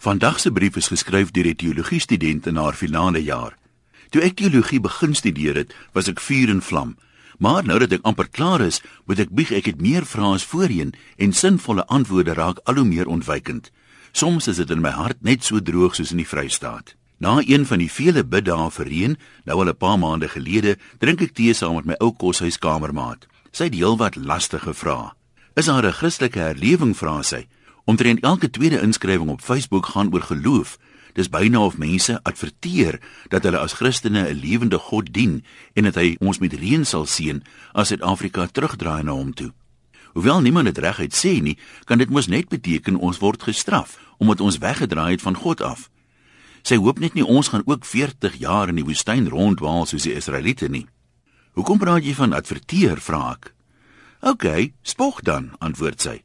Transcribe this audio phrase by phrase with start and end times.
[0.00, 3.58] Vandag se brief is geskryf deur 'n teologie student in haar finale jaar.
[4.08, 6.96] Toe ek teologie begin studeer het, was ek vuur en vlam.
[7.38, 10.44] Maar nou dat ek amper klaar is, moet ek bieg ek het meer vrae as
[10.44, 13.70] voorheen en sinvolle antwoorde raak al hoe meer ontwykend.
[14.12, 16.94] Soms is dit in my hart net so droog soos in die Vrystaat.
[17.18, 21.20] Na een van die vele biddae vir reën, nou al 'n paar maande gelede, drink
[21.20, 23.26] ek tee saam met my ou koshuiskamermaat.
[23.52, 25.12] Sy het heelwat lastige vrae.
[25.56, 27.46] Is daar 'n Christelike herlewing vra sy?
[27.84, 30.78] Omtrent elke tweede inskrywing op Facebook gaan oor geloof.
[31.12, 35.94] Dis byna of mense adverteer dat hulle as Christene 'n lewende God dien en dat
[35.94, 39.52] hy ons met reën sal seën as Suid-Afrika terugdraai na hom toe.
[40.12, 44.40] Hoewel niemand dit reguit sê nie, kan dit mos net beteken ons word gestraf omdat
[44.40, 45.90] ons weggedraai het van God af.
[46.62, 50.14] Sy hoop net nie ons gaan ook 40 jaar in die woestyn rondwaal soos die
[50.14, 50.86] Israeliete nie.
[51.56, 53.54] Hoekom praat jy van adverteer, vra ek.
[54.20, 56.20] OK, spog dan, antwoord sy.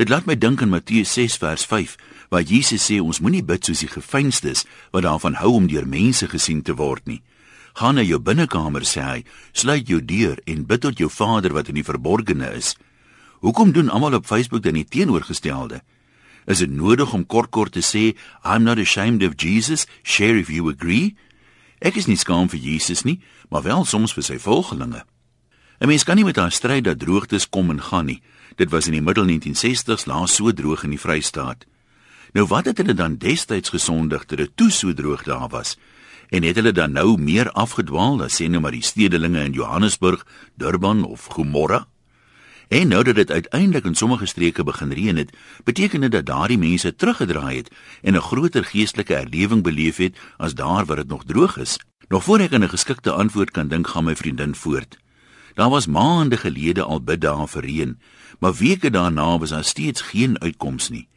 [0.00, 1.96] Dit laat my dink aan Matteus 6 vers 5
[2.32, 4.62] waar Jesus sê ons moenie bid soos die gefeinstes
[4.94, 7.18] wat daarvan hou om deur mense gesien te word nie.
[7.76, 9.18] Gaan na jou binnekamer sê hy,
[9.52, 12.78] sluit jou deur en bid tot jou Vader wat in die verborgene is.
[13.44, 15.82] Hoekom doen almal op Facebook dan die teenoorgestelde?
[16.48, 20.48] Is dit nodig om kort kort te sê I'm not ashamed of Jesus, share if
[20.48, 21.12] you agree?
[21.84, 23.20] Ek is nie skaam vir Jesus nie,
[23.52, 25.04] maar wel soms vir sy volgelinge.
[25.80, 28.22] 'n Mens kan nie met haar stryd dat droogtes kom en gaan nie.
[28.56, 31.64] Dit was in die middel 1960s laas so droog in die Vrystaat.
[32.32, 35.78] Nou wat het hulle dan destyds gesondig dat dit toe so droog daar was?
[36.28, 40.26] En het hulle dan nou meer afgedwaal as sê nou maar die stedelinge in Johannesburg,
[40.54, 41.86] Durban of Gomorra?
[42.68, 46.58] En nou dat dit uiteindelik in sommige streke begin reën het, beteken dit dat daardie
[46.58, 47.70] mense teruggedraai het
[48.02, 51.78] en 'n groter geestelike erlewing beleef het as daar waar dit nog droog is.
[52.08, 54.99] Nog voor ek aan 'n geskikte antwoord kan dink, gaan my vriendin voort.
[55.60, 57.98] Daar was maande gelede al bid daar vir reën,
[58.40, 61.08] maar weke daarna was daar steeds geen uitkoms nie.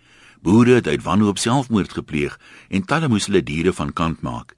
[0.42, 4.56] Boere het uit wanhoop selfmoord gepleeg en talle moes hulle diere van kant maak.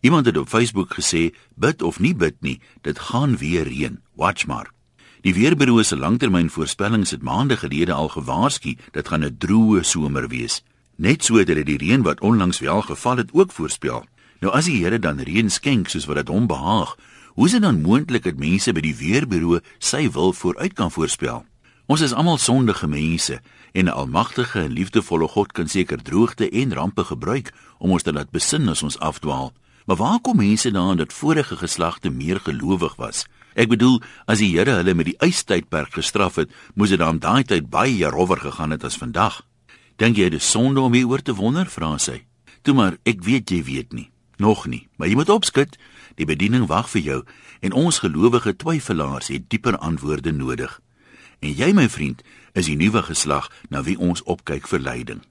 [0.00, 4.00] Iemand het op Facebook gesê: "Bid of nie bid nie, dit gaan weer reën.
[4.14, 4.72] Watch maar."
[5.20, 10.62] Die weerbureau se langtermynvoorspellings het maande gelede al gewaarsku dit gaan 'n droë somer wees.
[10.96, 14.04] Net so het hulle die reën wat onlangs wel geval het ook voorspel.
[14.40, 16.96] Nou as die Here dan reën skenk soos wat dit hom behaag,
[17.34, 21.42] Hoe is dit dan moontlik dat mense by die weerbureau sy wil vooruit kan voorspel?
[21.90, 23.40] Ons is almal sondige mense
[23.72, 28.12] en 'n almagtige en liefdevolle God kan seker droogte en rampe gebruik om ons te
[28.12, 29.52] laat besin as ons afdwaal.
[29.86, 33.26] Maar waar kom mense daaraan dat vorige geslagte meer gelowig was?
[33.54, 37.44] Ek bedoel, as die Here hulle met die ystydperk gestraf het, moes dit dan daai
[37.44, 39.42] tyd baie rower gegaan het as vandag.
[39.96, 42.24] Dink jy dit is sonde om hieroor te wonder, vra sy.
[42.62, 44.13] Toe maar, ek weet jy weet nie.
[44.36, 45.76] Nog nie, maar jy moet opskud.
[46.14, 47.20] Die bediening wag vir jou
[47.60, 50.80] en ons gelowige twyfelaars het dieper antwoorde nodig.
[51.38, 52.22] En jy my vriend
[52.52, 55.22] is die nuwe geslag na wie ons opkyk vir leiding.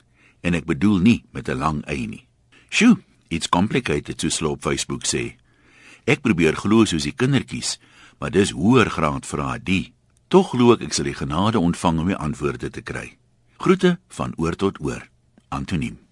[0.41, 2.27] En ek bedoel nie met 'n lang ei nie.
[2.69, 2.97] Sjoe,
[3.29, 5.35] it's complicated to slow Facebook sê.
[6.05, 7.79] Ek probeer glo soos die kindertjies,
[8.19, 9.93] maar dis hoër graad vra die.
[10.27, 13.17] Tog glo ek ek sal die genade ontvang om die antwoorde te kry.
[13.57, 15.09] Groete van oor tot oor.
[15.49, 16.03] Antoniem